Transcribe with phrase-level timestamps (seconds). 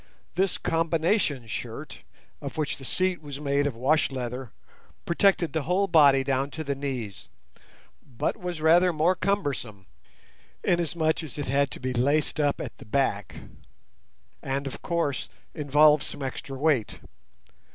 [0.33, 2.01] This combination shirt,
[2.41, 4.51] of which the seat was made of wash leather,
[5.05, 7.29] protected the whole body down to the knees,
[8.03, 9.85] but was rather more cumbersome,
[10.63, 13.41] inasmuch as it had to be laced up at the back
[14.41, 16.99] and, of course, involved some extra weight.